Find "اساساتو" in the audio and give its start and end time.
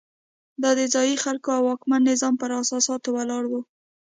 2.61-3.09